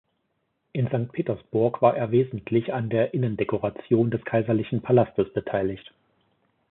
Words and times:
In 0.73 0.87
Sankt 0.87 1.11
Petersburg 1.13 1.83
war 1.83 1.95
er 1.95 2.09
wesentlich 2.09 2.73
an 2.73 2.89
der 2.89 3.13
Innendekoration 3.13 4.09
des 4.09 4.25
kaiserlichen 4.25 4.81
Palastes 4.81 5.31
beteiligt. 5.31 5.93